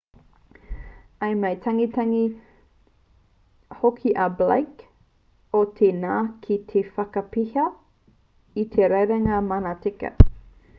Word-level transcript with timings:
i 1.33 1.35
mau 1.41 1.57
tangetange 1.65 2.21
hoki 3.81 4.13
a 4.25 4.27
blake 4.41 4.89
o 5.61 5.63
te 5.81 5.93
ngana 6.01 6.17
ki 6.47 6.59
te 6.73 6.85
whakatapeha 6.95 7.69
i 8.65 8.69
te 8.75 8.91
rerenga 8.97 9.41
manatika 9.55 10.15